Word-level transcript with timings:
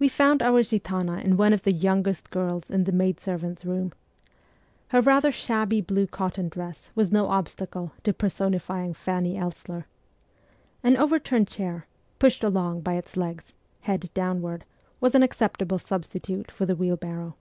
We 0.00 0.08
found 0.08 0.42
our 0.42 0.60
Gitana 0.64 1.22
in 1.22 1.36
one 1.36 1.52
of 1.52 1.62
the 1.62 1.70
youngest 1.72 2.30
girls 2.30 2.68
in 2.68 2.82
the 2.82 2.90
maid 2.90 3.20
servants' 3.20 3.64
room. 3.64 3.92
Her 4.88 5.00
rather 5.00 5.30
shabby 5.30 5.80
blue 5.80 6.08
cotton 6.08 6.48
dress 6.48 6.90
was 6.96 7.12
no 7.12 7.28
obstacle 7.28 7.92
to 8.02 8.12
personifying 8.12 8.92
Fanny 8.92 9.36
Elssler. 9.36 9.84
An 10.82 10.96
overturned 10.96 11.46
chair, 11.46 11.86
pushed 12.18 12.42
along 12.42 12.80
by 12.80 12.94
its 12.94 13.16
legs, 13.16 13.52
head 13.82 14.10
downwards, 14.14 14.64
was 15.00 15.14
an 15.14 15.22
acceptable 15.22 15.78
substitute 15.78 16.50
for 16.50 16.66
the 16.66 16.74
wheelbarrow. 16.74 17.36